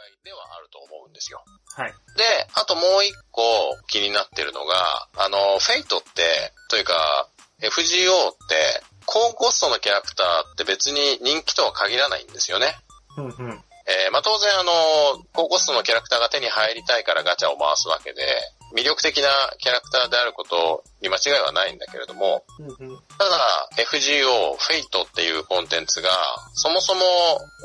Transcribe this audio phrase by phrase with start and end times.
[0.00, 1.44] 解ではあると思うんですよ。
[1.76, 1.92] はい。
[2.16, 3.42] で、あともう一個
[3.86, 7.28] 気になってるのが、あの、フェイトって、というか、
[7.60, 12.76] FGO って、高コストのキャラクターって別に人気とは限らないんですよね。
[13.16, 13.64] うんうん。
[13.86, 14.72] えーまあ当然あの、
[15.32, 18.22] 高コストのキャラクターが手に入りたいからガチャを回すわけで、
[18.74, 19.28] 魅力的な
[19.58, 22.44] キャラクターであることに間違いはないんだけれども。
[23.18, 26.10] ただ FGO、フェイトっていうコンテンツが、
[26.54, 27.00] そもそも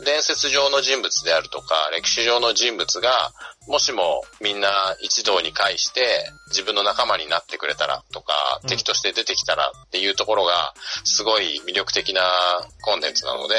[0.06, 3.32] 伝説上の人物であるとか、歴史上の人物が、
[3.68, 12.22] もしもみんな一堂に会して自分の仲間になってくれたらとか、うん敵として出てきたらっていうところが、すごい魅力的な
[12.82, 13.56] コンテンツなので。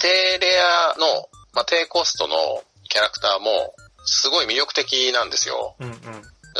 [0.00, 2.34] 低レアの、まあ、低コストの
[2.88, 3.74] キャラクターも、
[4.04, 5.76] すごい魅力的なんですよ。
[5.80, 5.96] うんうん。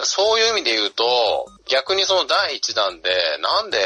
[0.05, 1.05] そういう意味で言うと、
[1.69, 3.11] 逆にその第一弾で、
[3.41, 3.79] なんで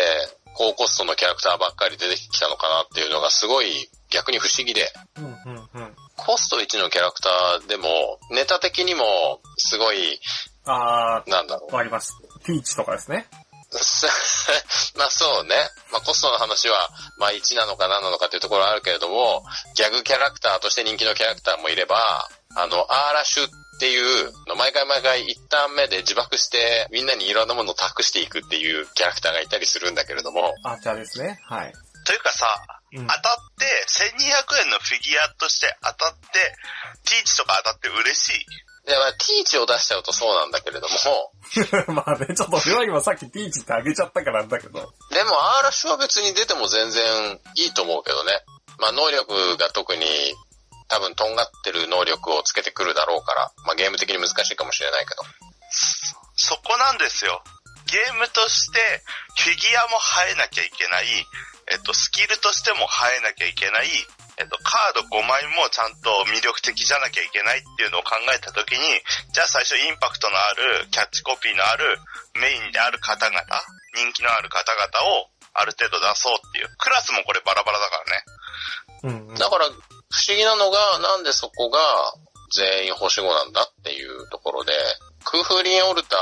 [0.55, 5.95] 高コストのキャラクターばっかり出てきたのかなっていうのがすごい逆に不思議で、うんうんうん。
[6.17, 10.21] コスト1のキャラクターでも、ネタ的にもすごい、
[10.65, 12.15] あなんだろー、わかります。
[12.45, 13.29] ティーチとかですね。
[13.33, 13.39] う。
[14.99, 15.57] まあそうね。
[15.93, 31.39] まあコストの話は、まあ1なのか何なのかっていうところはあるけれども、ギャグキャラクターとして人気のキャラクターもいれば、あの、アーラッシュっていう、毎回毎回一旦目で自爆して、みんなにいろんなものを託していくっていうキャラクターがいたりするんだけれども、アーチャーですね。
[31.45, 31.73] はい。
[32.07, 32.47] というかさ、
[32.93, 33.21] うん当たっ
[33.59, 36.39] て、1200円のフィギュアとして当たって、
[37.05, 38.47] ティーチとか当たって嬉しい。
[38.87, 41.33] で、まあ、ティーチを出しちゃうとそうなんだけれども、
[41.93, 44.95] まあね、ちょっと俺は今さっきティーチってあげちゃったからだけど。
[45.11, 48.45] でも、アーラッシュは別に出ても全然いいと思うけどね。
[48.79, 50.07] まあ、能力が特に
[50.89, 55.23] 多分とんがってる能力をつけてくるだろうから、まあ、ゲーム的に難しいかもしれないけど。
[56.37, 57.43] そこなんですよ。
[57.87, 58.79] ゲームとして、
[59.39, 61.07] フィギュアも生えなきゃいけない、
[61.71, 63.89] えっと、スキルとしても生えなきゃいけない、
[64.39, 68.79] えっと、カード5枚もちゃんと魅力的じゃなきゃいけないっていうのを考えたときに、
[69.33, 70.51] じゃあ最初インパクトのあ
[70.83, 71.99] る、キャッチコピーのある、
[72.35, 73.41] メインである方々、
[73.95, 76.69] 人気のある方々をある程度出そうっていう。
[76.77, 78.25] クラスもこれバラバラだからね。
[79.03, 79.35] うんうん。
[79.37, 79.71] だから、
[80.11, 81.79] 不思議なのが、なんでそこが
[82.55, 84.73] 全員星5なんだっていうところで、
[85.25, 86.17] クーフリンオルタ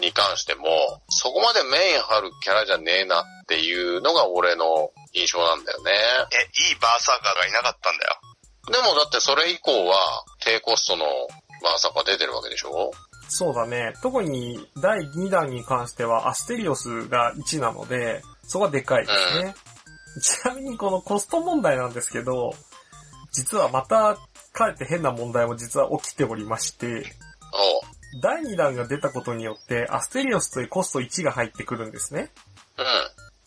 [0.00, 0.66] ーに関しても、
[1.08, 5.92] そこまでメイン張るキャラじゃねえなっていうのが俺の印象なんだよね。
[5.92, 8.16] え、いいバーサーカーがいなかったんだよ。
[8.70, 9.96] でもだってそれ以降は
[10.40, 11.04] 低コストの
[11.62, 12.90] バーサカ出てるわけでしょ？
[13.30, 13.94] そうだね。
[14.02, 19.54] 特に第2弾に関してはアステリオスが1なので、そこはでかいですね。
[20.22, 22.52] ちなみにこのコスト問題なんですけど、
[23.32, 24.18] 実はまた、
[24.52, 27.04] かえって変な問題も実は起きておりまして。
[28.22, 32.30] 第2弾が出たことによって、アステリオスというコスト1が入ってくるんですね。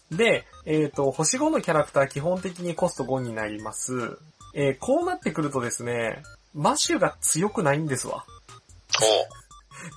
[0.09, 0.17] うん。
[0.17, 4.17] で、えっ、と、星5のキャラクター基本的にコスト5になります。
[4.53, 8.25] えーこうなってくるとですね、マシュが強くないんですわ。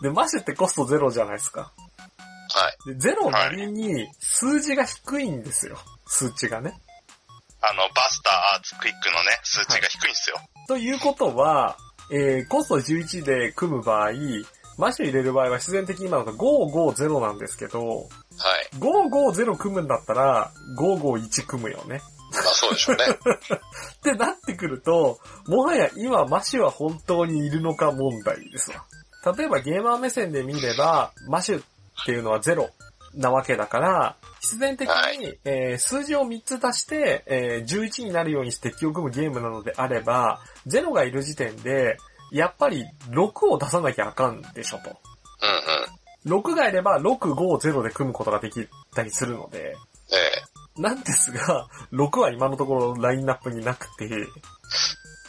[0.02, 1.72] で、マシュってコスト0じゃないですか。
[2.54, 2.94] はい。
[2.94, 5.76] で、ゼロなりに数字が低いんですよ。
[6.06, 6.74] 数値がね。
[7.70, 10.36] あの、バスター、アーツ、クイックのね、数値が低いんですよ。
[10.68, 11.76] ということは、
[12.10, 14.12] えー、コスト11で組む場合、
[14.76, 18.08] マッシュ入れる場合は必然的に今だと550なんですけど、はい。
[18.78, 22.00] 550組むんだったら551組むよね。
[22.32, 23.04] まあそうでしょうね。
[23.96, 28.84] ってなってくると、もはや今マシュは本当にいるのか問題ですわ。
[29.36, 31.64] 例えばゲーマー目線で見れば、マシュっ
[32.04, 32.70] ていうのはゼロ
[33.16, 41.98] なわけだから、必然的に、はいえー数字を3つ足して、えー11になるようにして敵を組むゲームなのであれば、ゼロがいる時点で、
[42.32, 44.90] やっぱり6を出さなきゃあかんでしょと。
[44.90, 46.38] うんうん。
[46.40, 49.76] 6がいれば6、5、0で組むことができたりするので、
[50.12, 50.16] え
[50.78, 50.82] え。
[50.82, 54.26] なんですが、6は今のところラインナップになくて、う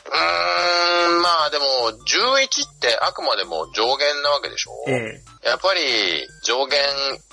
[0.10, 1.66] ーん、まあでも、
[2.06, 4.72] 11ってあくまでも上限なわけでしょ？
[4.88, 5.82] えーやっぱり、
[6.44, 6.80] 上限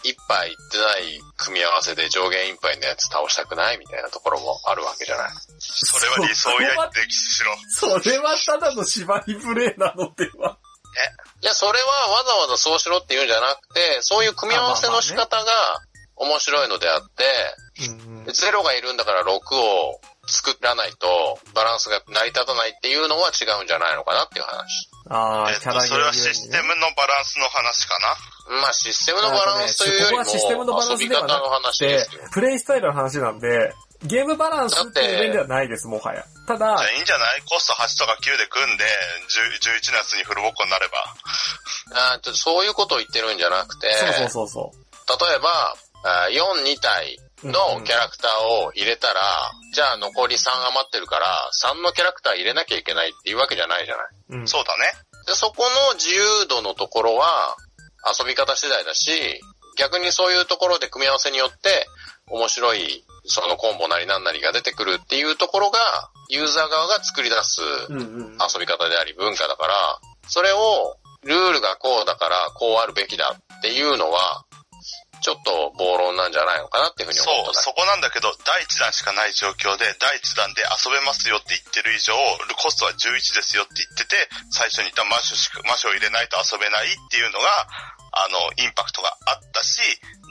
[0.04, 5.30] いっぱいいってない組み合わせで上限いっぱいのやつ倒したくないみたいなところもあるわけじゃない？
[5.58, 7.56] それは理想や歴史しろ。
[8.00, 10.12] それはただの縛りプレイなの？
[10.14, 10.58] では。
[11.40, 11.86] いや、それは
[12.18, 15.52] わざわざそうしろって言うんじゃなくて、そういう組み合わせの仕方が
[16.16, 17.24] 面白いのであって、
[17.72, 24.88] うんゼロがいるんだから6を作らないとバランスが成り立たないっていうのは違うんじゃないのかなっていう話。
[25.08, 27.98] ああ、えっと、それはシステムのバランスの話か
[28.48, 28.60] な。
[28.60, 33.72] まあシステムのバランスというよりもあとねそこはシステムのバランスでプレイスタイルの話なんで、
[34.04, 36.24] ゲームバランスっていう面ではないです、もはや。
[36.46, 37.42] ただじゃあ、いいんじゃない？
[37.48, 40.98] コスト8とか9で組んで、10 11のやつにフルボッコになれば。
[41.94, 44.72] あーちょっとそういうことを言ってるんじゃなくて、そうそうそうそ
[45.26, 45.74] 例えば、
[46.04, 49.20] あー4、2体のキャラクターを入れたら、
[49.72, 54.06] じゃあ残り3余ってるから、3のキャラクター入れなきゃいけないっていうわけじゃないじゃない。
[54.30, 54.48] うん。
[54.48, 54.92] そうだね。
[55.26, 57.56] で、そこの自由度のところは
[58.18, 59.40] 遊び方次第だし、
[59.78, 61.86] 逆にそういうところで組み合わせによって
[62.28, 65.78] 面白いそのコンボなりなんなりが出てくるっていうところが
[66.28, 67.60] ユーザー側が作り出す。
[67.60, 69.74] 遊び方であり文化だから、
[70.28, 74.44] それをルールがこうだからこうあるべきだっていうのは、
[75.22, 77.62] ちょっと暴論なんじゃないのかなっていうふうにそう、思ったね。
[77.62, 82.12] そこなんだけど、第1弾しかない状況で、第1弾で遊べますよって言ってる以上、
[82.58, 87.46] コストは11ですよって言ってて、最初に言った魔書しか、魔書を入れないと遊べないっていうのが、
[88.12, 89.80] あの、インパクトがあったし、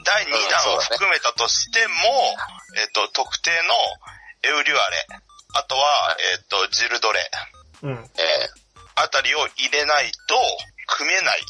[0.04, 1.94] 第2弾を含めたとしても、
[2.78, 5.06] えっと、特定のエウリュアレ、
[5.54, 7.30] あとは、えっと、ジルドレ、
[7.82, 8.10] うん。
[8.16, 8.62] え
[8.94, 10.36] あたりを入れないと、
[10.86, 11.40] 組めない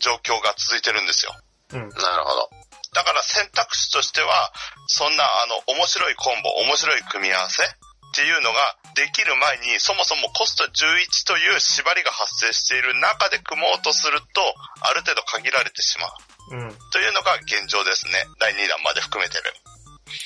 [0.00, 1.32] 状況が続いてるんですよ。
[1.72, 1.88] うん。
[1.88, 2.50] ーなるほど。
[2.96, 4.52] だから選択肢としては、
[4.88, 7.68] そんなあの、面白いコンボ、面白い組み合わせっ
[8.16, 14.40] ていうのができる前に、そもそもコスト11という縛りが発生している中で組もうとすると、
[14.80, 16.56] ある程度限られてしまう。
[16.56, 16.78] うん。
[16.90, 18.24] というのが現状ですね。
[18.40, 19.52] 第2弾まで含めてる。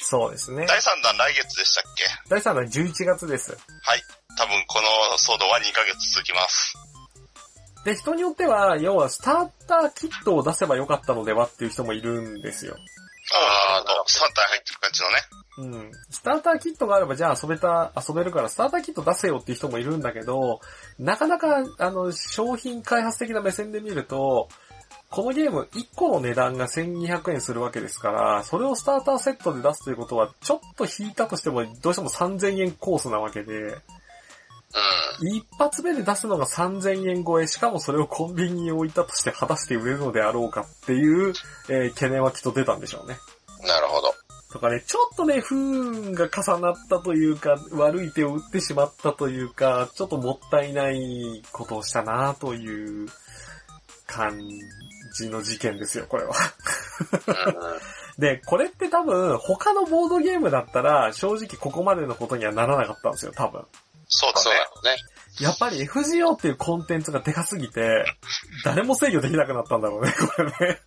[0.03, 0.67] そうですね。
[0.67, 2.05] 第3弾来月でしたっけ？
[2.29, 3.51] 第3弾11月です。
[3.83, 4.03] はい。
[4.39, 4.87] 多分この
[5.19, 6.75] 騒動は2ヶ月続きます。
[7.85, 12.77] で、人によっては、要はスターターキットを出せばよかったのではっていう人もいるんですよ。
[13.33, 15.87] あー、あの、3体入ってる感じのね。
[15.87, 15.93] うん。
[16.11, 20.61] スターターキットがあれば、じゃあ遊べた、遊べるから、スターターキット出せよっていう人もいるんだけど、
[20.99, 24.49] なかなか、あの、商品開発的な目線で見ると、
[25.11, 33.77] このゲーム1個の値段が1200円するわけですから、それをスターターセットで出すということは、ちょっと引いたとしても、どうしても3000円コースなわけで、
[35.21, 35.29] うん。
[35.29, 41.33] 一発目で出すのが3000円超え、しかもそれをコンビニに置いたとして果たして売れるのであろうかっていう、
[41.69, 43.17] えー懸念はきっと出たんでしょうね。
[43.67, 44.15] なるほど。
[44.53, 53.09] とかね、ちょっとね、不運が重なったというか、悪い手を打ってしまったというか、ちょっともったいないことをしたなという
[54.07, 54.41] 感
[55.17, 56.31] じの事件ですよ、これは。
[56.31, 57.81] うん
[58.19, 63.65] で、これって多分、他のボードゲームだったら、正直ここまでのことにはならなかったんですよ、多分。
[64.11, 64.65] そうだねそうだ。
[64.65, 64.97] ろうね。
[65.41, 68.05] やっぱり FGO っていうコンテンツがでかすぎて、
[68.65, 70.81] 誰も制御できなくなったんだろうね、 これね。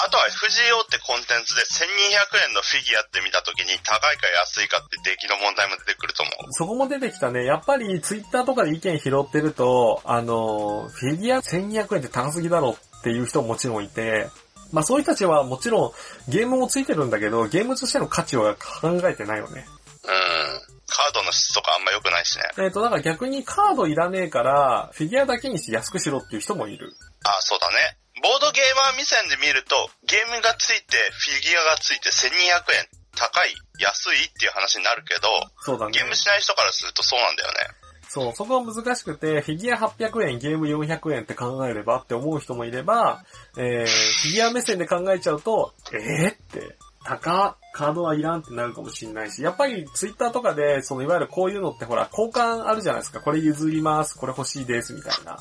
[0.00, 6.52] あとは FGO ってコンテンツで1200円のフィギュアって見たときに高いか安いかって出来の問題も出てくると思う。
[6.52, 7.44] そこも出てきたね。
[7.44, 14.28] やっぱりツイッターとかで意見拾ってると、あの、フィギュア1200円って高すぎだろっていう人ももちろんいて、
[14.70, 19.66] まあそういう人たちはもちろんゲームもついてるんだけど、ゲームとしての価値は考えてないよね。
[20.04, 20.67] うん。
[20.88, 22.44] カードの質とかあんま良くないしね。
[22.58, 26.92] えっ、と、だから逆にカードいらねえから、フィギュアだけにして安くしろっていう人もいる。
[27.24, 27.98] あ、そうだね。
[28.22, 35.28] ボードゲーマー目線で見ると、ゲームがついて、フィギュアがついて1200円、高い、安いっていう話になるけど、
[35.60, 36.00] そうだねゲ。
[36.00, 37.88] ームしない人からするとそうなんだよね。
[38.08, 43.22] そう、そこは難しくて、フィギュア800円、ゲーム400円って考えればって思う人もいれば、
[43.56, 46.76] えー、フィギュア目線で考えちゃうと、えーって、
[47.08, 53.20] 高っカードはいらんってなるかもしれないし、やっぱりツイッターとかで、そのいわゆるこういうのってほら、交換あるじゃないですか。
[53.20, 55.34] これ譲ります、これ欲しいです、みたいな。
[55.34, 55.36] っ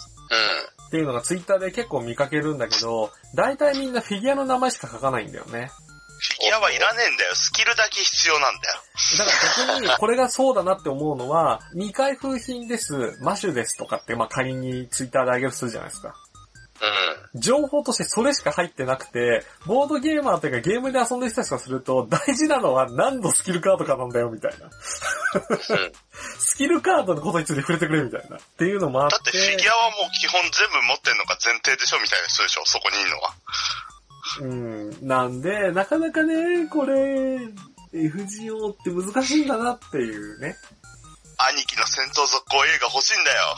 [0.92, 5.72] ていうのがツイッターで結構見かけるんだけど、大体みんなフィギュアの名前しか書かないんだよね。
[6.20, 7.34] フィギュアはいらねえんだよ。
[7.34, 8.76] スキルだけ必要なんだよ。
[9.18, 16.14] だから逆に、これがそうだなって思うのは、未開封品です、マシュですとかって、まあ仮にツイッターであげるとするじゃないですか。
[17.34, 17.42] うん。
[17.42, 24.66] 情報としてそれしか入ってなくて、ボードゲーマーというかゲームで遊んでる人たちからすると、大事なのは何のスキルカードかなんだよ、みたいな。
[24.66, 24.72] うん。
[26.40, 28.38] スキルカードのことについて触れてくれ、みたいな。
[28.38, 29.16] っていうのもあって。
[29.16, 33.34] だってフィギュアはもう基本全部持ってんのが前提でしょみたいな人でしょそこにいるのは。
[34.42, 35.08] うん。
[35.08, 37.40] なんで、なかなかね、これ、
[37.94, 40.56] FGO って難しいんだなっていうね。
[41.38, 43.56] 兄貴の戦闘続行映画欲しいんだよ。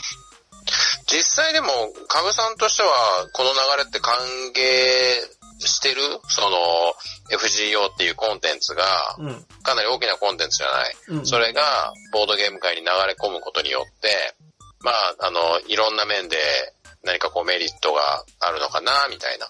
[1.08, 1.68] 実際でも、
[2.08, 2.90] カブさんとしては、
[3.34, 4.14] この流れって歓
[4.54, 6.02] 迎してる？
[6.28, 6.58] その、
[7.32, 8.84] FGO っていうコンテンツが、
[9.18, 9.46] うん。
[9.64, 11.20] かなり大きなコンテンツじゃない？
[11.20, 11.26] うん。
[11.26, 14.36] それが、ボードゲーム界に流れ込むことによって、
[14.82, 16.38] まあ、あの、いろんな面で
[17.04, 19.48] 何かこうメリットがあるのかな、みたいな。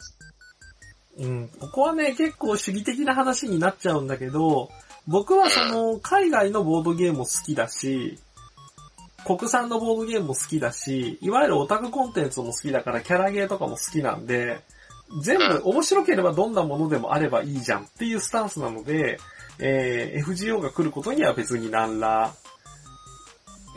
[1.19, 1.49] うん。
[1.59, 4.69] ここはね、結構主義的な話になっちゃうんだけど、
[5.07, 8.19] 僕はその、海外のボードゲームも好きだし、
[9.25, 14.61] 国産のボードゲームも好きだし、いわゆるオタクコンテンツも好きだからキャラゲーとかも好きなんで、
[15.21, 19.19] 全部面白ければどんなものでもあればいいじゃんっていうスタンスなので、
[19.59, 22.33] えー FGO が来ることには別に何ら、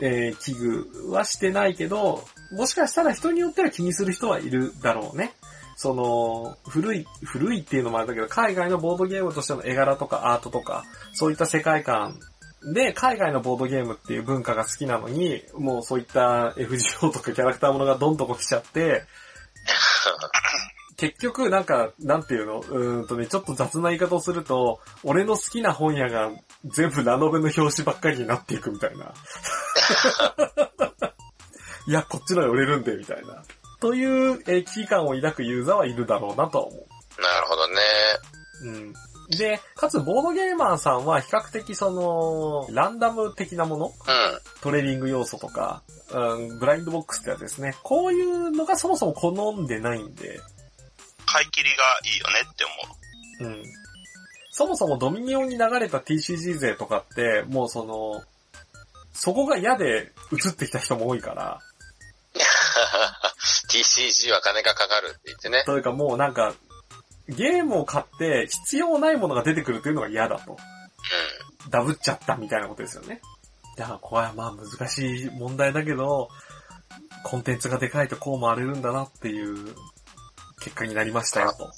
[0.01, 5.33] えー危惧はしてないけど、もしかしたら人によっては気にする人はいるだろうね。
[5.75, 10.83] その、古い、古いっていうのもあれだけど、海外のボードゲームとしての絵柄とかアートとか、
[11.13, 12.19] そういった世界観
[12.65, 19.03] で、海外のボードゲームっていう文化が好きなのに、もうそういった FGO とかキャラクターものがどんどこ来ちゃって、
[20.95, 22.59] 結局なんか、なんていうの？
[22.59, 26.31] うーんとね、ちょっと雑な言い方をすると、俺の好きな本屋が
[26.65, 29.13] 全部ラノベの表紙ばっかりになっていくみたいな。
[31.87, 33.43] いや、こっちの売れるんで、みたいな。
[33.81, 36.79] という、えー危機感を抱くユーザーはいるだろうなとは思う。
[37.21, 37.75] なるほどね。
[38.61, 38.93] うん。
[39.37, 43.87] で、かつボードゲーマーさんは比較的その、ランダム的なもの？
[43.87, 43.93] うん。
[44.61, 47.75] トレーニング要素とか、うん、ブラインドボックスってやつですね。
[47.83, 50.39] こういうのがそもそも好んでないんで、
[51.25, 52.65] 買い切りがいいよねって
[53.39, 53.53] 思う。
[53.53, 53.63] うん。
[54.51, 58.23] そもそもドミニオンに流れた TCG 勢とかって、もうその、
[59.13, 61.59] そこが嫌で移ってきた人も多いから、
[63.69, 65.63] TCG は金がかかるって言ってね。
[65.65, 66.53] というかもうなんか、
[67.27, 70.53] ゲームを買って必要ないものが出てくるっていうのが嫌だと。
[70.53, 70.57] う
[71.69, 73.21] ダブっちゃったみたいなことですよね。
[73.77, 76.29] だからこれはまあ難しい問題だけど、
[77.23, 79.73] コンテンツがでかいとこう回れるんだなっていう
[80.59, 81.65] 結果になりましたよと。
[81.65, 81.71] ん。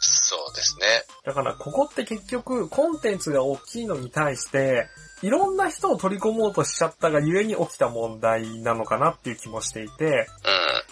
[0.00, 0.86] そうですね。
[1.24, 4.86] だからここって結局コンテンツが大きいのに対して、
[5.22, 10.26] いろんな人を取り込もうとしちゃったがゆえに起きた問題なのかなっていう気もしていて、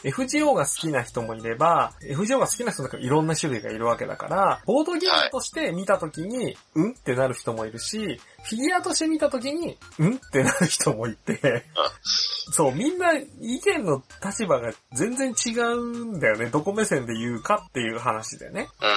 [0.05, 0.11] うん。
[0.11, 6.91] FGO が好きな人もいれば、FGO が好きな人の中にいろんな種類がいるわけだから、ボードゲームとして見たときに、うん？
[6.93, 10.17] ってなる人もいるし、フィギュアとして見たときに、うん？
[10.17, 11.65] ってなる人もいて、
[12.53, 16.47] そう、みんな意見の立場が全然違うんだよね。
[16.47, 18.69] どこ目線で言うかっていう話でね。
[18.81, 18.89] うん。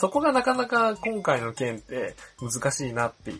[0.00, 3.38] そこがなかなか今回の件って難しいなっていう。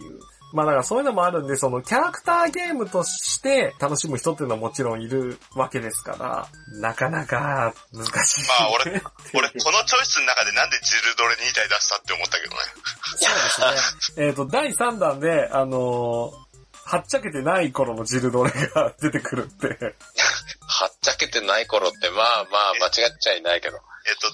[0.53, 6.49] まあだからそういうのもあるんで、そのキャラクターゲームとして楽しむ人っていうのはもちろんいるわけですから、
[6.81, 8.49] なかなか難しい。
[8.49, 12.59] まあ俺、俺このチョイスの中でなんでジルドレ2体出したって思ったけどね。
[13.17, 14.27] そうですね。
[14.27, 16.49] えっ、と、第3弾で、あのー
[16.89, 19.69] はっちゃけてない頃のジルドレが出てくるって。
[20.67, 23.77] はっちゃけてない頃って、まあまあ間違っちゃいないけど。
[23.77, 24.27] えっと、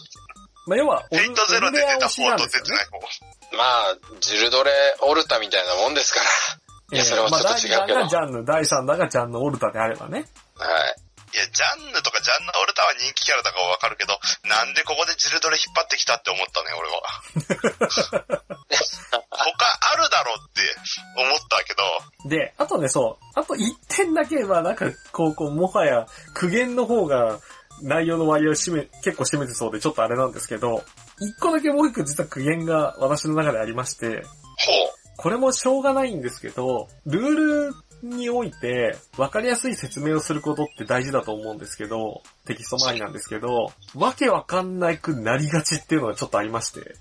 [0.66, 3.00] まあ要は、フェイトゼロで出た方と出てねない方。
[3.56, 6.96] まあ、ジルドレオルタみたいなもんですから。
[6.96, 8.00] いや、それはちょっと違うけど。
[8.00, 10.24] まあ、第2弾がジャンヌ、第3弾がジャンヌ・オルタであればね。
[10.56, 10.96] はい。
[11.34, 14.14] いや、ジャンヌとかジャンヌオルタは人気キャラだからわかるけど、
[14.46, 17.02] なんでここでジルドレ引っ張ってきたって思ったね、俺は。
[19.34, 20.62] 他あるだろうって
[21.16, 27.40] 思ったけど、で、あとね、そう、あと1点だけは、なんか、こう、こう、もはや、苦言の方が、
[27.82, 30.84] 内容の割合を占め、結構占めてそうで、ちょっとあれなんですけど、
[31.20, 34.24] 1個だけもう1個実は苦言が私の中でありまして、ほ
[35.16, 46.84] これもしょうがないんですけど、ルールにおいて分かりやすい説明をすることって大事だと思うんですけど、テキスト周りなんですけど、わけわかんなくなりがちっていうのがちょっとありまして、う。
[46.84, 46.92] は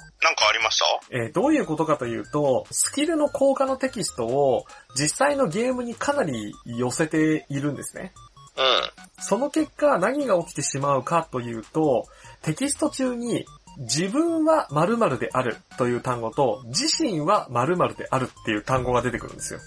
[0.00, 0.04] う。
[0.20, 1.16] なんかありました？
[1.16, 4.64] えーどういうことかというと、スキルの効果のテキストを
[4.94, 8.12] 実際のゲームにかなり寄せているんですね。
[8.58, 8.62] あ。
[8.62, 9.22] うん。
[9.22, 12.06] その結果何が起きてしまうかというと、
[12.42, 13.46] テキスト中に
[13.78, 19.60] 自分は〇〇であるという単語と、自身は〇〇であるっていう単語が出てくるんですよ。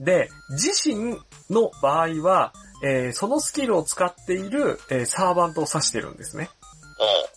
[0.00, 1.16] で、自身
[1.48, 2.52] の場合は、
[2.84, 6.50] えーそのスキルを使っている、えーサーバントを指してるんですね。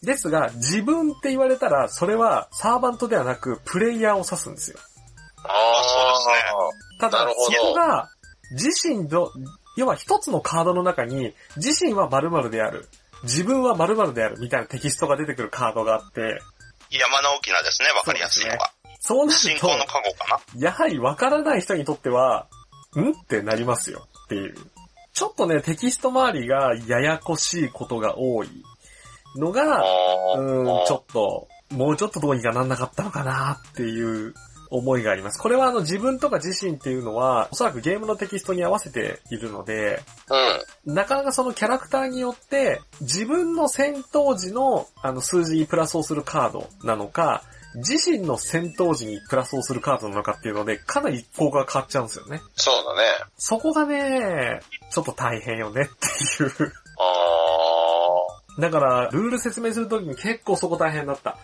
[0.01, 4.79] ですが、自分って言われたら、それはサーバントではなく、プレイヤーを指すんですよ。
[5.43, 8.09] ああ、ただなる、ほそどこが、
[8.51, 9.29] 自身の、
[9.75, 12.87] 要は一つのカードの中に、自身は〇〇である、
[13.23, 14.39] 自分は〇〇である。
[14.39, 16.41] みたいなテキストが出てくるカードがあって、
[16.91, 18.71] 山の大きなですね、わかりやすいのが。
[18.99, 20.61] そうなると、の過去かな。
[20.61, 22.47] やはりわからない人にとっては、
[22.95, 24.55] んってなりますよっていう。
[25.13, 28.49] ちょっとね、テキスト周りがややこしいことが多い。
[29.35, 29.83] のが、あ
[30.37, 34.33] うーん、ちょっと、もうちょっとどうにかなんなかったのかなっていう
[34.69, 35.39] 思いがあります。
[35.39, 40.01] これはあの自分とか自身っていうのは、おそらくゲームのテキストに合わせているので、
[40.85, 40.93] うん。
[40.93, 47.43] なかなかそのキャラクターによって、自分の戦闘時のあの数字にプラスをするカードなのか、
[47.75, 52.41] 自身の戦闘時にプラスをするカードなのかっていうので、かなり効果が変わっちゃうんですよね。
[52.55, 53.07] そうだね。
[53.37, 54.61] そこがね、
[54.91, 56.73] ちょっと大変よねっていう。
[56.99, 61.37] あだから、ルール説明するときに結構そこ大変だった。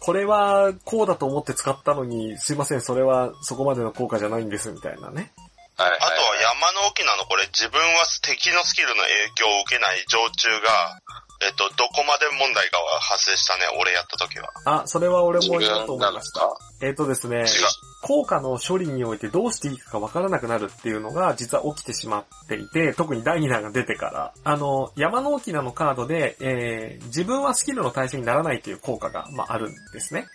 [0.00, 5.30] これはこうだと思って使ったのに、すいません、それはそこまでの効果じゃないんです、みたいなね。
[5.76, 5.98] はい、はい。
[6.00, 10.98] あとは山の沖なのこれ自分は敵のスキルの影響を受けない常駐が、
[11.42, 14.50] えっと、どこまで問題が発生したね、俺やった時は。
[14.64, 16.56] あ、それは俺自も言おうと分思ました。
[16.82, 17.44] えっ、とですね
[18.02, 30.26] 効果の処理においてどうしていいかわからなくなるっていうのが実は起きてしまっていて、特に第2弾が出てから、あの、山の沖縄のカードで、えー、自分はスキルの対象にならないという効果が、まあ、あるんですね。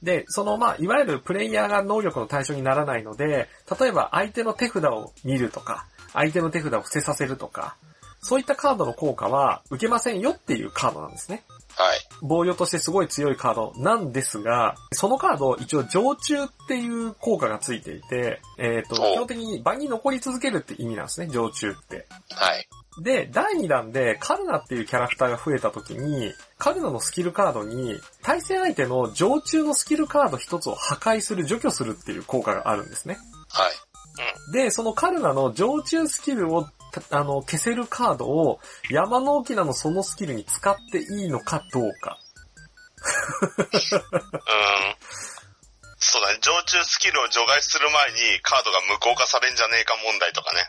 [0.00, 0.06] うん。
[0.06, 3.48] で、その、まあ、いわゆるプレイヤーが能力の対象にならないので、
[3.80, 7.76] 例えば相手の手札を見るとか、相手の手札を伏せさせるとか、
[8.20, 11.44] そういったカードの効果は受けませんよっていうカードなんですね。
[11.76, 11.98] はい。
[12.20, 22.06] 防御としてすごい強いカードなんですが、そのカード一応常駐っていう効果がついていて、えっ、と、お基本的に場に残り続けるって意味なんですね、常駐って。
[22.30, 22.68] はい。
[23.00, 33.18] で、第2弾でカルナっていうキャラクターが増えた時に、カルナのスキルカードに、対戦相手の常駐のスキルカード一つを破壊する、除去するっていう効果があるんですね。
[33.50, 33.88] はい。
[34.50, 36.70] で、そのカルナの常駐スキルを、た
[37.10, 42.18] あの、消せるカードを山の沖縄のそのスキルに使っていいのかどうか。
[43.58, 43.88] うーん。
[46.00, 50.60] そうだね、常駐スキルを除外する前にカードが無効化されんじゃねえか問題とかね。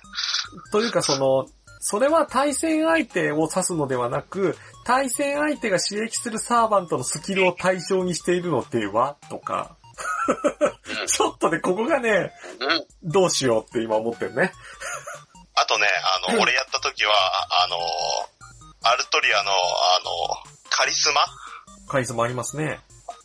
[0.71, 1.47] というかその、
[1.79, 9.77] それは対戦相手を指すのではなく、対戦相手が刺激するサーバントのスキルを対象にしているのではとか。
[11.07, 12.33] ちょっとね、ここがね。
[13.03, 14.51] どうしようって今思ってるね。
[15.61, 15.87] あとね、
[16.27, 17.77] あの、俺やった時は、ああの、
[18.83, 19.55] アルトリアの、あ
[20.03, 20.09] の、
[20.69, 21.21] カリスマ？
[21.87, 22.79] 回数もありますね。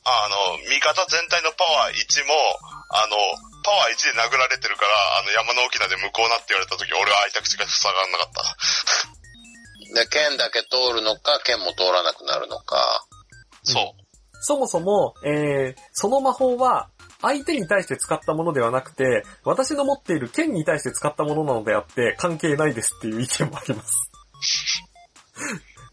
[0.05, 2.35] あの、味方全体のパワー1も、
[2.91, 3.17] あの、
[3.63, 9.95] パワー1で殴られてるから、あの、山の沖縄で無効なって言われた時、俺は開いた口が塞がんなかった。
[9.95, 13.07] で、剣だけ通るのか、剣も通らなくなるのか。
[13.63, 14.05] そう。
[14.41, 16.91] そもそも、えー、その魔法は、
[17.25, 24.11] 相手に対して使ったものではなくて、私の持っている剣に対して使ったものなのであって、関係ないですっていう意見もあります。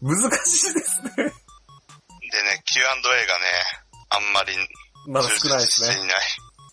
[0.00, 1.10] 難しいですね。
[1.16, 3.44] でね、Q&A がね、
[4.10, 4.54] あんまり
[5.06, 5.96] まだ少ないですね。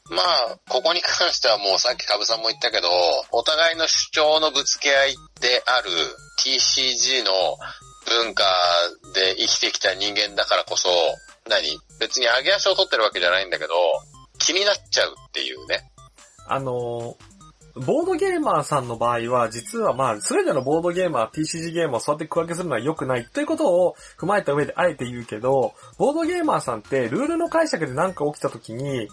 [0.10, 2.90] まあ、ここに関してはもうさっきカブさんも言ったけど、
[3.32, 5.90] お互いの主張のぶつけ合いである
[6.44, 7.32] TCG の
[8.08, 8.44] 文化
[9.14, 10.90] で生きてきた人間だからこそ、
[11.48, 11.80] 何？
[12.00, 13.74] 別に上げ足を取ってるわけじゃないんだけど、
[14.40, 15.92] 気になっちゃうっていうね。
[16.48, 17.40] あのー
[17.76, 29.08] ボードゲーマーさんの場合は、実はまあ、すべてのボードゲーマー、TCG ゲームをそうやって区分けするのは良くないということを踏まえた上であえて言うけど、ボードゲーマーさんってルールの解釈で何か起きた時に、例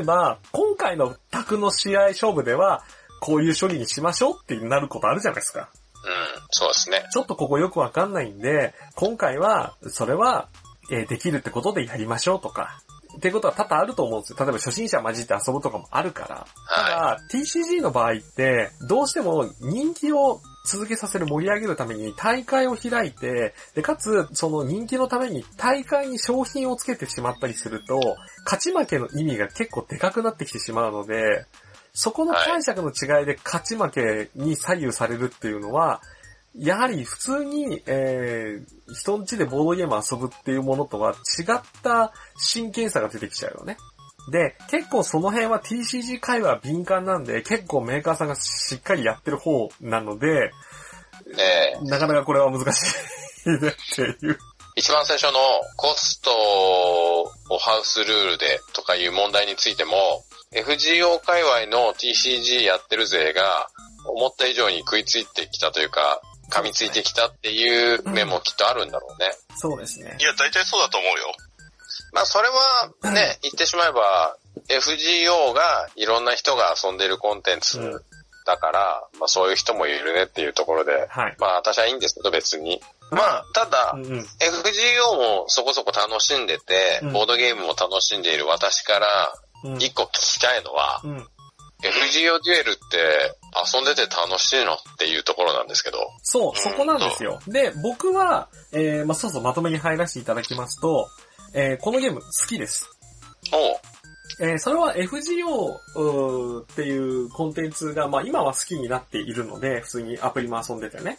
[0.00, 2.82] えば、今回の卓の試合勝負では、
[3.20, 5.70] こういう処理にしましょうってなることあるじゃないですか。
[6.04, 7.06] うん、そうですね。
[7.12, 10.48] ちょっとここよくわかんないんで、今回は、それは、
[10.90, 12.82] えーできるってことでやりましょうとか。
[13.22, 14.36] っていうことは多々あると思うんですよ。
[14.40, 16.44] 例えば初心者混じって遊ぶとかもあるから。
[16.68, 28.00] たはだ、TCG の場合って、どうしても人気を続けさせる盛り上げるために大会を開いて、で、かつ、その人気のために大会に商品をつけてしまったりすると、
[28.44, 31.46] 勝ち負けの意味が結構でかくなってきてしまうので、
[31.94, 36.02] そこの解釈の違いで勝ち負けに左右されるっていうのは、
[36.54, 43.76] やはり普通に、えー、人ん家でボードゲーム遊ぶっていうものとは違った真剣さが出てきちゃうよね。
[44.30, 50.52] で、結構その辺は TCG 界は敏感なんで、結構メーカーさんがしっかりやってる方なので、
[51.26, 51.36] い。
[51.36, 52.94] で、なかなかこれは難し
[53.46, 53.58] いねっ
[53.94, 54.38] ていう。
[54.74, 55.38] 一番最初の
[55.76, 63.68] コストをハウスルールでとかいう問題についても、FGO 界隈の TCG やってる勢が
[64.06, 66.20] 思った以上に食いついてきたというか、
[66.52, 69.30] 噛みついてきたっていう面もきっとあるんだろうね。
[69.56, 70.22] そうですねい。
[70.22, 71.34] や、大体そうだと思うよ。
[72.12, 74.36] まあそれはね、言ってしまえば
[74.68, 78.02] FGO がいろんな人が遊んでるコンテンツ
[78.44, 81.36] だから、まあそういう人もいるねっていうところで、はい。
[81.38, 82.80] まあ私はいいんですけど別に。
[83.10, 84.18] まあただう、んうん。
[84.18, 89.06] FGO もそこそこ楽しんでて、うんボードゲームも楽しんでいる私から
[89.64, 91.28] うん一個聞きたいのは、うん。
[91.82, 93.36] FGO デュエルって
[93.74, 95.98] 遊んでて楽しいのっていうところなんですけど。
[96.22, 97.40] そう、そこなんですよ。
[97.48, 101.08] で、僕は、えー、まあ、そうそうまとめに入らせていただきますと、
[101.54, 102.88] えー、このゲーム好きです。
[103.52, 103.92] おう
[104.40, 111.18] えーそれは FGO っていうコンテンツが、まあ今は好きになっているので、普通にアプリも遊んでてね。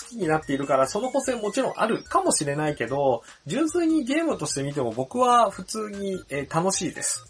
[0.00, 7.24] 好きになっているから、その補正もちろんあるかもしれないけど、純粋にゲームとして見ても僕は普通に、えー楽しいです。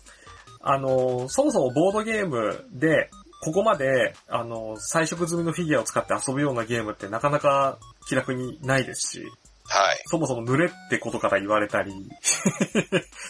[0.64, 3.10] あのーそもそもボードゲームで、
[3.42, 9.32] ここまで、あのー彩色済みのフィギュアを使って遊ぶようなゲームってなかなか気楽にないですし、
[9.66, 10.02] はい。
[10.06, 11.92] そもそも濡れってことから言われたり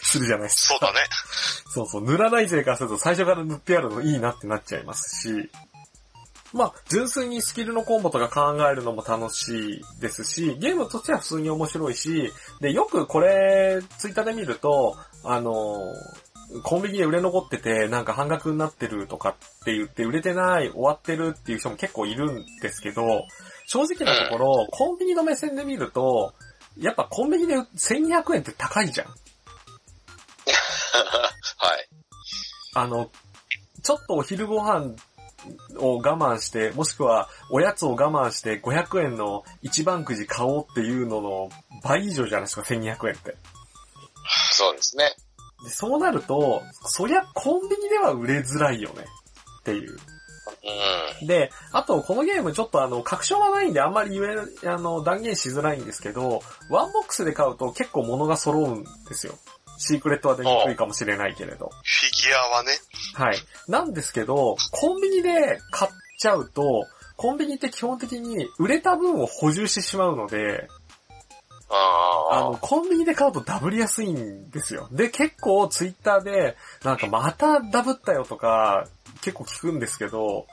[0.02, 0.74] するじゃないですか。
[0.74, 1.00] そうだね。
[1.68, 5.50] そうそう、塗らない勢からすると最初から塗ってやるのいいなってなっちゃいますし、
[6.52, 15.92] まあ、純粋にスキルのコンボとか考えるのも楽しいですし、ゲームとしては普通に面白いし、で、よくこれ、ツイッターで見ると、あの、
[16.62, 23.24] コンビニで売れ残ってて、なんか半額になってるとかって言って売れてない、終わってるっていう人も結構いるんですけど、
[23.66, 26.34] 正直なところ、コンビニの目線で見ると、
[26.78, 29.06] やっぱコンビニで1200円って高いじゃん。
[31.58, 31.88] はい。
[32.74, 33.10] あの、
[33.82, 34.96] ちょっとお昼ご飯
[35.78, 41.50] を我慢して、もしくはおやつを我慢して500円の一番くじ買おうっていうのの
[41.82, 43.36] 倍以上じゃないですか、1200円って。
[44.52, 45.14] そうですね。
[45.64, 49.04] でそうなると、そりゃコンビニでは売れづらいよね。
[49.60, 49.96] っていう。
[51.20, 51.26] うん。
[51.26, 54.22] で、あとこのゲームちょっとあの、確証はないんであんまり言
[54.62, 59.34] え、あの、断言しづらいんですけど、ワンボックスで買うと結構物が揃うんですよ。
[59.78, 61.68] シークレットは出にくいかもしれないけれど。
[61.68, 62.70] フィギュアはね、
[63.14, 63.36] はい。
[63.68, 70.68] なんですけど、コンビニで買っちゃうと、コンビニって基本的に売れた分を補充してしまうので、
[71.70, 74.88] ああの、コンビニで買うとダブりやすいんですよ。
[74.92, 78.86] で、結構ツイッターで、なんかまたダブったよとか、
[79.22, 80.46] 結構聞くんですけど、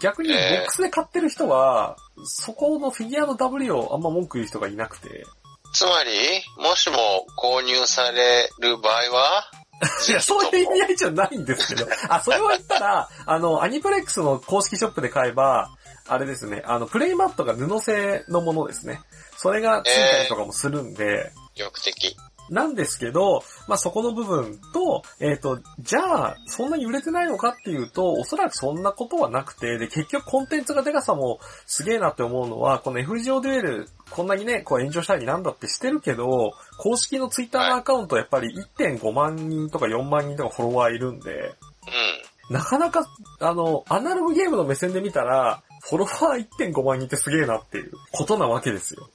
[0.00, 5.24] 逆にボックスで買ってる人は、そこのフィギュアのダブりをあんま文句言う人がいなくて。
[5.72, 9.50] つまり、もしも購入される場合は、
[10.08, 11.88] いや、そういう意味合いじゃないんですけど。
[12.08, 15.70] あ、それを言ったら、 あの、アニプレックスの公式ショップで買えば、
[16.08, 19.00] あれですね、あの、プレイマットが布製のものですね。
[19.38, 22.16] それがついたりとかもするんで、意欲的。
[22.50, 42.54] なんですけど、まあ、そこの部分と、えっ、と、じゃあ、そんなに売れてないのかっていうと、おそらくそんなことはなくて、で、結局コンテンツがデカさもすげえなって思うのは、この FGO デュエル、こんなにね、こう炎上したりなんだってしてるけど、公式のツイッターのアカウントやっぱり1.5万人とか4万人とかフォロワーいるんで、うん。
[42.54, 43.06] なかなか、
[43.40, 49.08] あの、アナログゲームの目線で見たら、フォロワー1.5万人ってすげえなっていうことなわけですよ。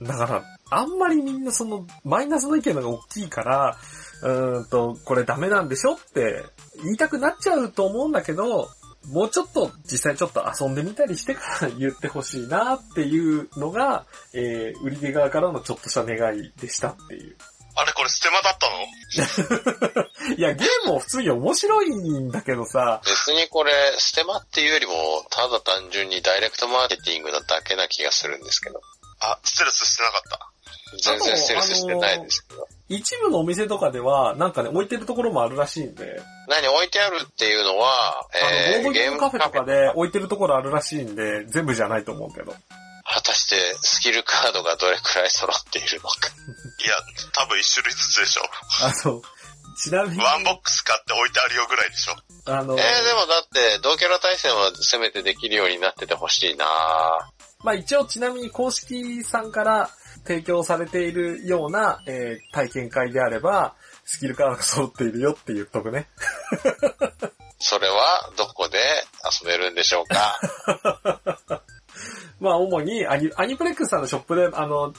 [0.00, 3.76] だから、あんまりみんなその、マイナスの意見が大きいから、
[4.22, 6.44] うーんと、これダメなんでしょって
[6.82, 8.68] 言いたくなっちゃうと思うんだけど、
[9.10, 17.36] もうちょっと実際ちょっと遊んでみたりしてから言ってほしいなっていうのが、えー、売り手側からのちょっとした願いでしたっていう。
[17.76, 18.68] あれこれステマだった
[20.30, 20.34] の？
[20.36, 24.92] いや、ゲームも普通に面白いんだけどさ、別にこれ、ステマっていうよりも、
[25.30, 28.80] ただ単純にダイレクトマーケティングなだけな気がするんですけど。
[29.32, 30.50] あ、ステルスしてなかった。
[31.02, 32.68] 全然ステルスしてないですけど。
[32.88, 42.54] 一部のお店とかでは、なんかね、置いてるところもあるらしいんで、何置いてあるっていうのは、あの、ボードゲームカフェとかで置いてるところあるらしいんで、全部じゃないと思うけど。
[43.06, 46.28] 果たしてスキルカードがどれくらい揃っているのか。
[46.84, 46.96] いや、
[47.32, 48.42] 多分一種類ずつでしょ。
[48.82, 49.22] あの、
[49.76, 52.16] ちなみに、ワンボックス買って置いてあるよぐらいでしょ。
[52.46, 56.66] あの、えー、でもだって、同キャラ対戦はせめてできるようになっててほしいな
[57.64, 59.90] まあ一応ちなみに公式さんから
[60.24, 63.74] 提供されているような、えー体験会であれば、
[64.04, 66.06] スキルカードが揃っているよって言っとくね。
[67.58, 68.78] それはどこで
[69.40, 70.38] 遊べるんでしょうか？
[72.40, 74.92] まあ主にアニ、アニプレックスさんのショップで、あの、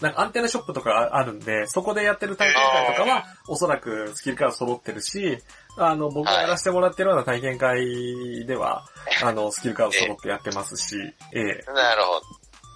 [0.00, 5.42] なんかアンテナショップとかあるんで、そこでやってる体験会とかは、おそらくスキルカード揃ってるし、
[5.78, 8.86] あの、僕がやらせてもらってるような体験会では、
[9.22, 10.96] あの、スキルカード揃ってやってますし、
[11.32, 12.22] ええなるほど。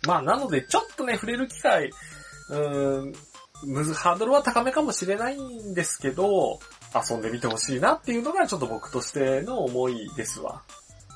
[0.06, 1.90] まあなので、ちょっとね、触れる機会、
[2.50, 3.14] うーん、
[3.64, 6.58] むず、ハードルは高めかもしれないんですけど、
[6.94, 10.62] 遊んでみてほしいなっていうのがちょっと僕としての思いですわ。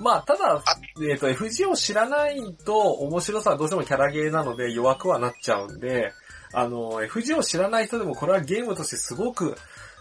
[0.00, 0.62] まあ、ただ、
[1.08, 6.12] えっ、と、FG を知らないと面白さはどうしてもキャラゲーなので弱くはなっちゃうんで、
[6.52, 9.56] あの、FG を知らない人でもこれはゲームとしてすごく、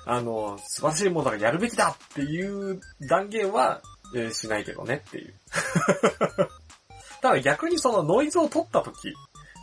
[0.05, 3.81] あの、素晴らしいものだからやるべきだっていう断言は、
[4.15, 5.33] えーしないけどねっていう。
[7.21, 9.13] ただ逆にそのノイズを取った時、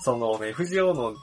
[0.02, 1.14] そのね、FGO の、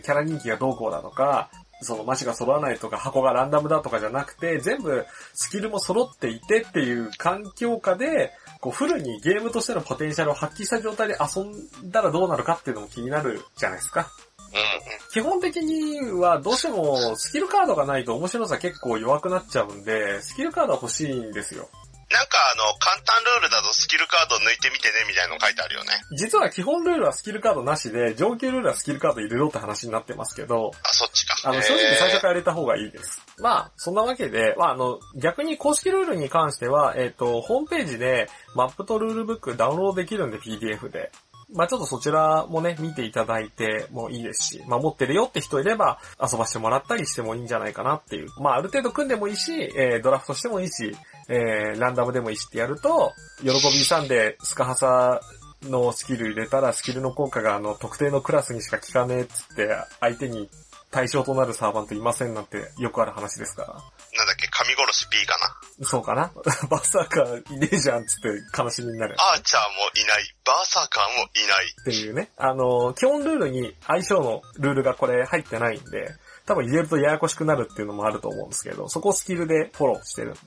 [0.00, 14.10] キャラ人気がどうこうだとか、そのマシが揃わないとか箱がランダムだとかじゃなくて、全部スキルも揃っていてっていう環境下で、こうフルにゲームとしてのポテンシャルを発揮した状態で遊んだらどうなるかっていうのも気になるじゃないですか。
[14.54, 15.10] うん。
[15.12, 21.68] 基本的にはどうしてもスキルカードがないと面白さ結構弱くなっちゃうんで、スキルカードは欲しいんですよ。
[22.14, 25.90] なんかあの、簡単ルールだとスキルカード抜いてみてねみたいなの書いてあるよね。
[26.16, 31.34] 実は基本ルールはスキルカードなしで、上級ルールはスキルカード入れろって話になってますけど、あ、そっちか。
[31.42, 33.20] あの、正直最初から入れた方がいいです。
[33.40, 41.10] まあ、そんなわけで、まあ、あの、逆に公式ルールに関しては、えっ、と、ホームページでマップとルールブックダウンロードできるんで PDF で。
[41.52, 48.28] まあちょっとそちらもね、見ていただいてもいいですし、まあ持ってるよって人いれば遊ばしてもらったりしてもいいんじゃないかなっていう。
[48.40, 50.96] まあある程度組んでもいいし、えードラフトしてもいいし、
[51.28, 55.20] えー、ランダムでもいいしってやると、喜びさんでスカハサ
[55.62, 59.68] のスキル入れたら、スキルの効果があの、特定のクラスにしか効かねえっつって、
[60.00, 60.48] 相手に
[60.90, 63.82] 対象となるサーバントいませんなんてよくある話ですから。
[64.16, 65.36] なんだっけ、神殺し B か
[65.80, 65.86] な？
[65.86, 66.30] そうかな？
[66.70, 69.16] バッサーカーいねえじゃんっつって悲しみになる。
[69.18, 70.34] アーチャーもいない。
[70.44, 71.66] バーサーカーもいない。
[71.80, 72.30] っていうね。
[72.36, 76.14] あの、基本ルールに相性のルールがこれ入ってないんで、
[76.46, 80.40] 多分入れるとややこしくなるっていうのもあると思うんですけど、そこをスキルでフォローしてるんで。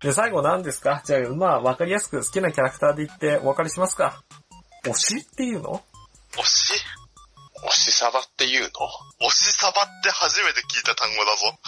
[0.00, 1.02] で、最後何ですか？
[1.04, 4.22] じゃあ、まあ、わかりやすく好きなキャラクターで言ってお別れしますか。
[4.84, 5.84] 推しっていうの？
[6.32, 6.84] 推し？
[7.64, 8.68] 押しサバっていうの？
[9.28, 11.58] 推しサバって初めて聞いた単語だぞ。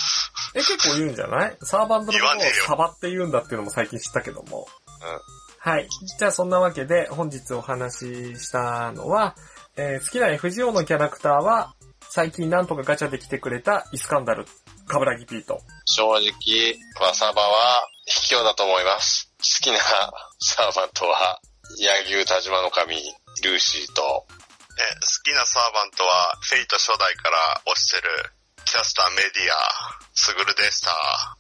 [0.55, 1.57] え、結構言うんじゃない？
[1.63, 4.67] サーバントのことを言わねえよサバって言うんだっていうのも最近知ったけども。
[5.03, 5.21] うん
[5.63, 5.87] はい。
[6.19, 9.37] じゃあそんなわけで本日お話ししたのは、
[9.77, 11.75] えー好きな FGO のキャラクターは、
[12.09, 14.47] 最近なんとかガチャで来てくれたイスカンダル、
[14.87, 15.61] カブラギピート。
[15.85, 16.23] 正直、
[16.99, 19.31] ワサバは卑怯だと思います。
[19.39, 19.77] 好きな
[20.39, 21.41] サーバントは、
[21.79, 22.97] 柳生田島の神、
[23.45, 24.27] ルーシーと、
[24.81, 28.33] え、好きなサーバントは、フェイト初代から推してる、
[28.65, 31.37] キャスターメディア、スグルでした。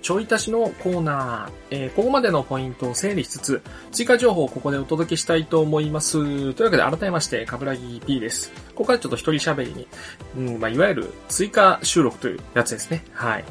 [0.00, 3.62] ちょい足しのコーナー、えーここまでのポイントを整理しつつ、
[3.92, 6.12] 追加情報をここでお届けしたいと思います。
[6.12, 8.50] というわけで改めまして、カブラギ P です。
[8.70, 9.86] ここからちょっと一人喋りに、
[10.36, 13.04] うん、まあ、いわゆる追加収録というやつですね。
[13.12, 13.44] はい。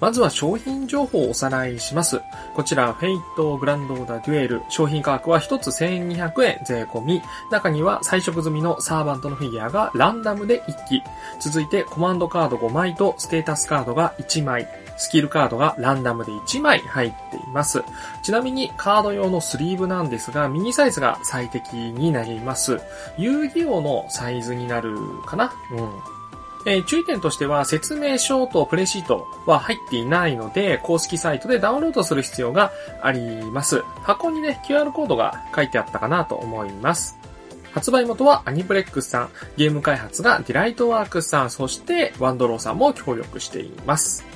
[0.00, 2.20] まずは商品情報をおさらいします。
[2.54, 11.02] こちら、フェイトグランドオーダーデュエル、商品価格は1つ1200円税込み、中には彩色済みのサーバントのフィギュアがランダムで1機、
[11.40, 17.82] 続いてコマンドカード5枚とステータスカードが1枚、スキルカードがランダムで1枚入っています。
[18.22, 22.80] ちなみにカード用のスリーブなんですが、ミニサイズが最適になります。
[23.16, 25.52] 遊戯王のサイズになるかな？
[25.72, 26.19] うん。
[26.66, 32.70] えー注意点としては説明書とプレシートは入っていないので、公式サイトでダウンロードする必要が
[33.02, 33.20] あり
[33.50, 33.82] ます。
[34.02, 37.18] 箱にね、QR コードが書いてあったかなと思います。
[37.72, 44.29] 発売元はアニプレックスさん、ゲーム開発がディライトワークスさん、そしてワンドローさんも協力しています。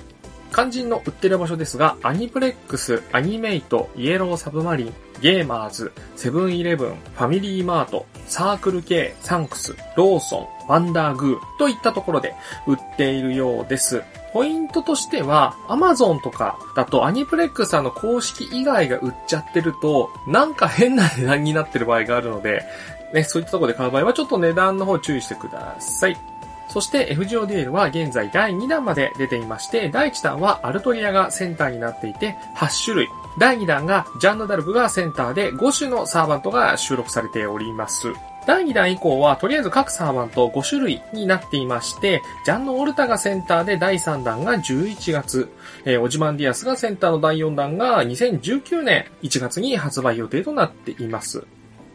[0.55, 12.35] 肝心の売ってる場所ですが、アニプレックス、アニメイト、イエローサブマリン、ゲーマーズ、セブンイレブン、ファミリーマート、サークル K、サンクス、ローソン、ワンダーグーといったところで
[12.69, 14.05] 売っているようです。
[14.33, 22.65] ポイントとしては、アマゾンとかだとアニプレックスさんの公式以外が売っちゃってると、なんか変な値段になってる場合があるので、
[23.13, 26.34] ね、そういったところで買う場合はちょっと値段の方注意してください。
[26.75, 33.09] そして FGO デュエルは現在第2弾まで出ていまして、第1弾はアルトリアがセンターになっていて8種類。
[33.39, 38.09] 第2弾がジャンヌ・ダルクがセンターで5種のサーバントが収録されております。
[38.45, 45.49] 第2弾以降はとりあえず各サーバント5種類になっていまして、ジャンヌ・オルタがセンターで第3弾が11月、
[45.85, 51.47] えーオジマンディアスがセンターの第4弾が2019年1月に発売予定となっています。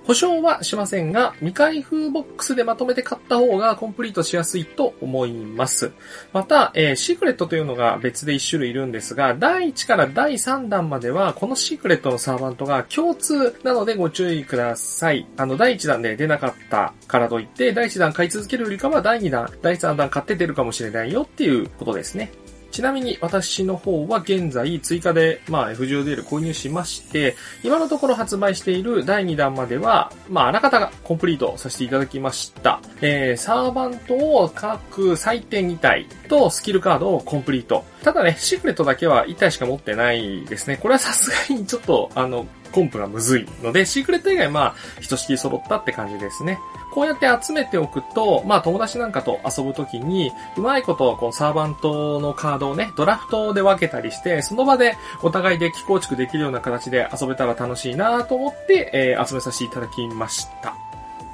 [0.05, 5.91] 保証はしませんが、未開封ボックスでまとめて買った方がコンプリートしやすいと思います。
[6.33, 15.27] また、えーシークレットというのが別で1種類いるんですが、第1から第3弾までは、このシークレットのサーバントが共通なのでご注意ください。
[15.37, 22.31] あの、第1弾で出なかったからといって、第1弾買い続けるよりかは第2弾、第3弾買って出るかもしれないよっていうことですね。
[22.71, 32.81] ちなみに私の方は現在追加で、まあ、FGODL 購入しまして、今のところ発売している第2弾までは、まあ、あらかたがコンプリートさせていただきました。
[33.01, 37.83] えー、サーバントを各採点2体とスキルカードをコンプリート。
[38.03, 40.77] ただね、シークレットだけは1体しか持ってないですね。
[40.77, 46.59] これはさすがにちょっと、あの、コンプがむずいので、シークレット以外まあ、ひとしき揃ったって感じですね。
[46.93, 60.75] こうやって集めておくと、まあ友達なんかと遊ぶときに、うまいこと、こうサーバントのカードをね、ドラフトで分けたりして、その場でお互いデッキ構築できるような形で遊べたら楽しいなと思って、えー集めさせていただきました。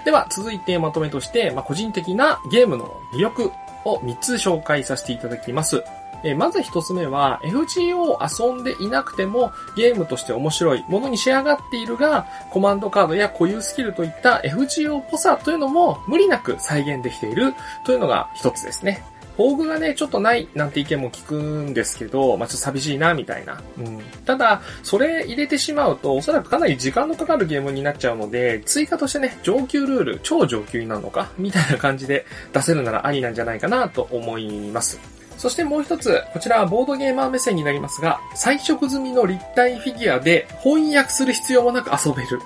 [0.04, 3.51] では、続いてまとめとして、まあ個人的なゲームの魅力
[3.86, 5.84] を3つ紹介させていただきます。
[6.25, 17.53] えーまず一つ目は、FGO を遊んでいなくてもゲームとして面白いものに仕上がっているが、コマンドカードや固有スキルといった FGO っぽさというのも無理なく再現できている
[17.85, 19.05] というのが一つですね。
[19.38, 23.61] フォーグがね、ちょっとないなんて意見も聞くんですけど、まあ、ちょっと寂しいな、みたいな。
[23.77, 23.99] うん。
[24.25, 35.14] ただ、それ入れてしまうと、おそらくかなり時間のかかるゲームになっちゃうので、追加としてね、上級ルール、超上級になるのか、みたいな感じで出せるならありなんじゃないかなと思います。
[35.38, 42.41] そしてもう一つ、こちらはボードゲーマー目線になりますが、彩色済みの立体フィギュアで翻訳する必要もなく遊べる。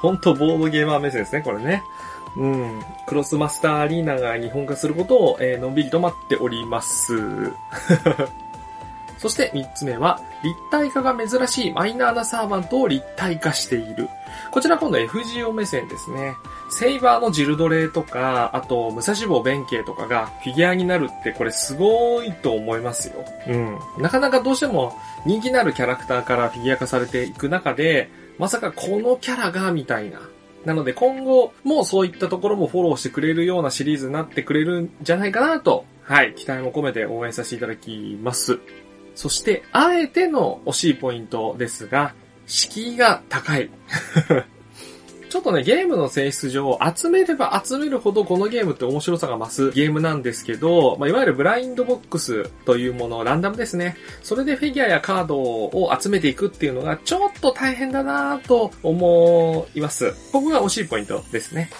[0.00, 1.82] ほんとボードゲーマー目線ですね、これね。
[2.36, 2.82] うん。
[3.06, 7.52] クロスマスターアリーナが日本化することを、えーのんびりと待っております。
[9.22, 14.08] そして3つ目は、立体化が珍しいマイナーなサーバントを立体化している。
[14.50, 16.34] こちら今度 FGO 目線ですね。
[16.70, 23.24] セイバーのジルドレとか、あと、武蔵坊弁慶とかがフィギュアになるってこれすごいと思いますよ。
[23.46, 23.78] うん。
[24.02, 24.92] なかなかどうしても
[25.24, 30.18] 人気のあるキャラクターからフィギュア化されていく中で、まさかこのキャラが、みたいな。
[30.64, 38.60] なので今後もそういったところもフォローしてくれるようなシリーズになってくれるんじゃないかなと、はい、期待も込めて応援させていただきます。
[39.14, 42.14] そして、あえての惜しいポイントですが、
[42.46, 43.70] 敷居が高い。
[45.32, 53.96] ちょっとね、ゲームの性質上、集めれば集めるほどこのゲームって面白さが増すゲームなんですけど、まあ、いわゆるブラインドボックスというもの、ランダムですね。
[54.22, 60.12] それでフィギュアやカードを集めていくっていうのがちょっと大変だなぁと思います。
[60.32, 61.70] ここが惜しいポイントですね。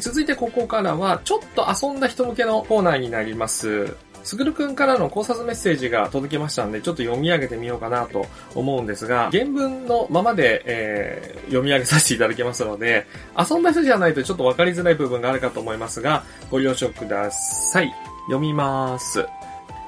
[0.00, 3.96] 続いてここからは、ちょっと遊んだ人向けのコーナーになります。
[4.24, 13.06] すぐるくんからの考察メッセージが届きましたんで、ちょっと読み上げてみようかなと思うんですが、原文のままで、えー読み上げさせていただきますので、
[13.38, 17.92] 遊んだ人じゃないとちょっとわかりづらい部分があるかと思いますが、ご了承ください。
[18.26, 19.26] 読みます。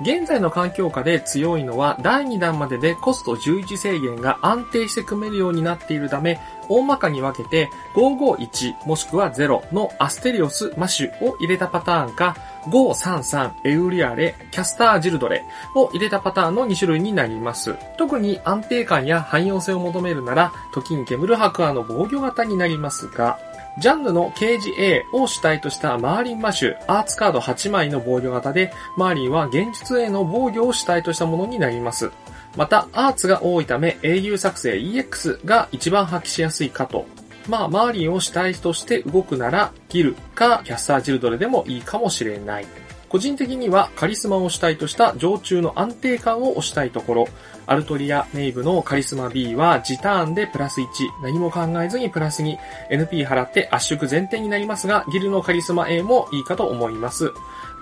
[0.03, 6.41] 現在の環境下で強いのは第2弾まででコスト11制限が安定して組めるようになっているため、
[6.71, 12.35] 大まかに分けて551もしくは0のアステリオスマシュを入れたパターンか、
[12.67, 15.45] 533エウリアレキャスタージルドレ
[15.75, 17.77] を入れたパターンの2種類になります。
[17.97, 23.39] 特に安定感や汎用性を求めるなら、時に煙る白亜の防御型になりますが、
[23.79, 32.11] ジャンヌの啓示 A を主体としたマーリンマシュ、アーツカード8枚の防御型で、マーリンは現実 A の防御を主体としたものになります。
[32.57, 37.07] また、アーツが多いため、英雄作成 EX が一番発揮しやすいかと。
[37.49, 42.67] まあ、マーリンを主体として動くなら、ギルかキャスタージルドレでもいいかもしれない。
[43.09, 47.29] 個人的にはカリスマを主体とした常駐の安定感を推したいところ、
[47.67, 50.87] アルトリア・メイブのカリスマ B は次ターンでプラス1、
[51.23, 52.57] 何も考えずにプラス2、
[52.91, 57.33] NP 払って圧縮前提になりますが、ギルのカリスマ A もいいかと思います。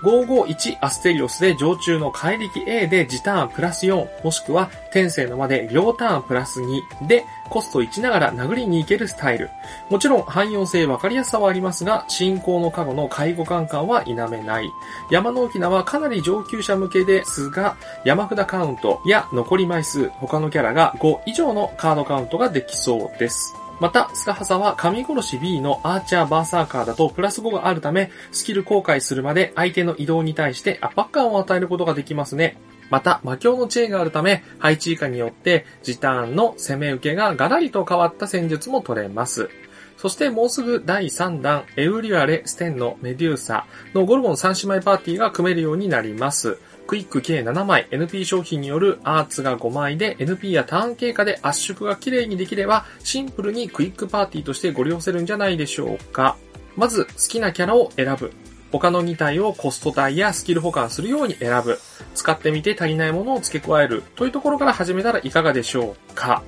[0.03, 9.49] 551アステリオスで常駐の怪力 A で時ターンプラス4、もしくは天性のまで両ターンプラス2でコスト1ながら殴りに行けるスタイル。
[9.89, 14.71] もちろん汎用性分かりやすさはありますが、進行の過去の介護感感は否めない。
[15.09, 23.55] 山の沖縄はかなり上級者向けですが、山札カウントや残り枚数、他のキャラが5以上のカードカウントができそうです。
[23.79, 32.57] また、スカハサは神殺し B のアーチャーバーサーカーだとプラス5があるため、スキル公開するまで相手の移動に対して圧迫感を与えることができますね。
[32.89, 39.49] また、魔境の知恵があるため、配置以下によって、時ターンの攻め受けがガラリと変わった戦術も取れます。
[39.97, 46.57] そしてもうすぐ第3弾、エウリュアレ、ステンのメデューサのゴルゴン3姉妹パーティーが組めるようになります。
[46.87, 56.37] クイック計7枚、NP 商品によるアーツが5枚で、NP やターン経過で圧縮が綺麗にできれば、シンプルにクイックパーティーとしてご利用せるんじゃないでしょうか。
[56.77, 58.31] まず、好きなキャラを選ぶ。
[58.71, 61.79] 他の2体をコスト体やスキル保管するように選ぶ。
[62.15, 64.03] 使ってみて足りないものを付け加える。
[64.15, 66.43] というところから始めたらいかがでしょうか。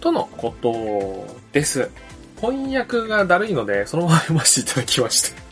[0.00, 1.90] とのことです。
[2.40, 5.49] 翻訳がだるいので、そのまま読ませていただきました。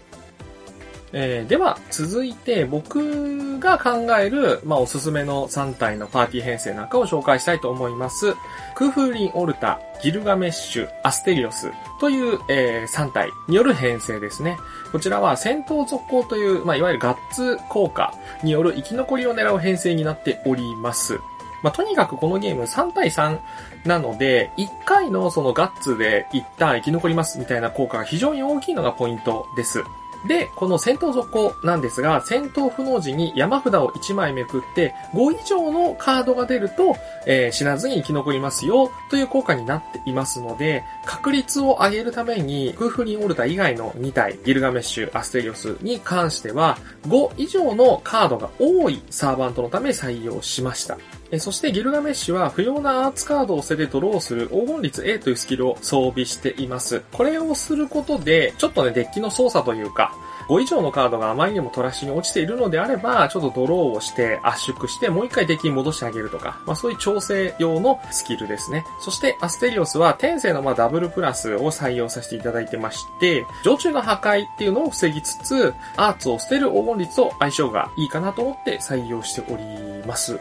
[1.13, 8.35] えーでは、続いて僕が考える、まあ、おすすめの3体のパーティー編成なんかを紹介したいと思います。
[8.75, 14.59] クフリン・オルタ、ギルガメッシュ、アステリオスという、え3体による編成ですね。
[14.93, 21.19] こちらは戦闘続行という、まあ、いわゆるガッツ効果による生き残りを狙う編成になっております。
[21.63, 23.39] まあ、とにかくこのゲーム3対3
[23.85, 29.83] なので、1回のそのガッツで一旦生き残りますみたいな効果が非常に大きいのがポイントです。
[30.27, 50.99] で、この戦闘続行なんですが、戦闘不能時に山札を1枚めくって、5以上のカードが出ると、えー死なずに生き残りますよ、という効果になっていますので、確率を上げるために、クーフリンオルタ以外の2体、ギルガメッシュ、アステリオスに関しては、5以上のカードが多いサーバントのため採用しました。
[51.31, 57.03] えそしてギルガメッシュは不要なアーツカードを捨ててドローする黄金率 A というスキルを装備しています。
[57.13, 60.15] これをすることで、ちょっとね、デッキの操作というか、
[60.49, 68.85] 5以上のカードがあまりにもトラッシュに落ちているのであれば、ちょっとドローをして圧縮して、もう一回デッキに戻してあげるとか、まあそういう調整用のスキルですね。
[69.01, 79.63] そしてアステリオスは天性のまダブルプラスを採用させていただいてまして、常駐の破壊っていうのを防ぎつつ、アーツを捨てる黄金率と相性がいいかなと思って採用しており
[80.07, 80.41] ます。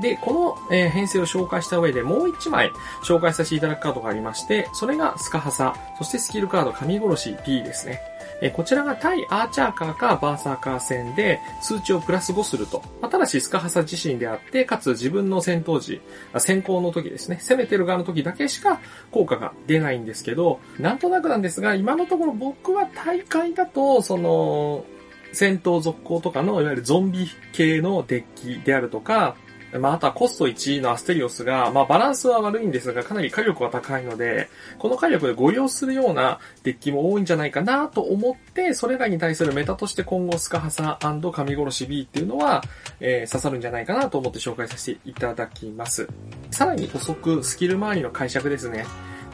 [0.00, 2.72] で、この、えー編成を紹介した上でもう一枚
[3.04, 8.00] 紹介させていただくカードがありまして、それがスカハサ、そしてスキルカード神殺し P ですね。
[8.42, 12.82] えこちらが対アーチャーカーかバーサーカー戦で数値をプラス5すると。
[13.00, 16.00] まあただしスカハサ自身であって、かつ自分の戦闘時、
[16.38, 18.80] 先行の時ですね、攻めてる側の時だけしか
[19.10, 24.84] 効果が出ないんですけど、なんとなくなんですが、今のところ僕は大会だと、その、
[25.32, 29.36] 戦闘続行とかの、いわゆるゾンビ系のデッキであるとか、
[29.78, 34.48] まあ、あとはコスト1のアステリオスが、まあ、バランスは悪いんですが、かなり火力は高いので、
[34.78, 42.62] この火力でご利用するようなデッキも多いんじゃないかなと思って、それらに対するメタとして今後スカハサ神殺し B っていうのは、
[43.00, 46.08] えー刺さるんじゃないかなと思って紹介させていただきます。
[46.50, 48.84] さらに補足、スキル周りの解釈ですね。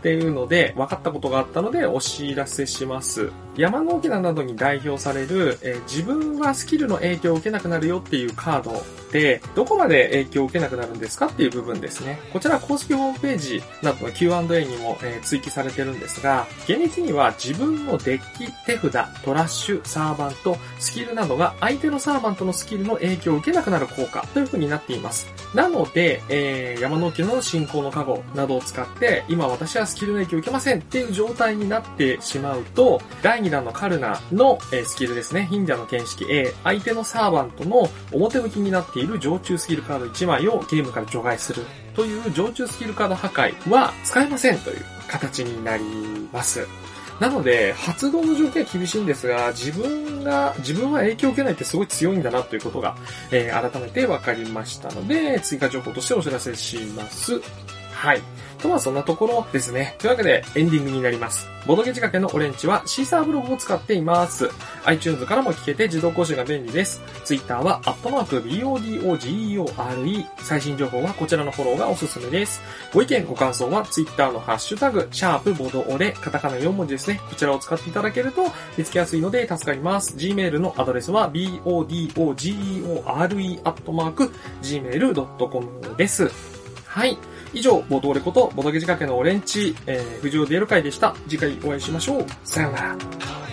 [0.06, 3.32] っていうので、分かったことがあったのでお知らせします。
[3.56, 12.20] 山の沖縄などに代表される、えー自分はスキルの影響を受けなくなるよっていうカードで、どこまで影響を受けなくなるんですかっていう部分ですね。
[12.32, 25.26] こちら公式ホームページなどの Q&A にも、えー追記されてるんですが、厳密には自分のデッキ、手札、トラッシュ、サーバント、スキルなどが相手のサーバントのスキルの影響を受けなくなる効果という風になっています。
[25.54, 45.84] なので、えー、山の沖の進行の加護などを使って、今私はスキルの影響を受けませんっていう状態になってしまうと、第2弾のカルナの、えスキルですね、ヒンダの見識 A、相手のサーバントの表向きになっている常駐スキルカード1枚をゲームから除外するという常駐スキルカード破壊は使えませんという形になり
[46.32, 46.66] ます。
[47.20, 52.96] なので、発動の条件は厳しいんですが、自分が、自分は影響を受けないってすごい強いんだなということが、
[53.30, 57.40] えー改めて分かりましたので、追加情報としてお知らせします。
[57.92, 58.20] はい。
[58.56, 59.96] とはそんなところですね。
[59.98, 61.48] というわけでエンディングになります。
[61.66, 64.48] ボドゲ仕掛けのオレンジはシーサーブログを使っています。
[64.84, 67.00] iTunes からも聞けて自動更新が便利です。
[67.24, 70.26] Twitter はアットマーク BODOGEORE。
[70.38, 72.60] 最新情報はこちらのフォローがおすすめです。
[72.94, 77.20] ご意見、ご感想は Twitter のハッシュタグ、シャープボドオレ、カタカナ4文字ですね。
[77.28, 78.44] こちらを使っていただけると
[78.76, 80.14] 見つけやすいので助かります。
[80.16, 83.00] Gmail のアドレスは BODOGEORE
[83.64, 84.32] アットマーク
[84.62, 86.30] Gmail.com です。
[86.86, 87.18] はい。
[87.52, 91.14] 以上、ボトーレこと、ボトゲ仕掛けのオレンジ、えー、藤尾デール会でした。
[91.28, 92.26] 次回お会いしましょう。
[92.44, 93.45] さようなら。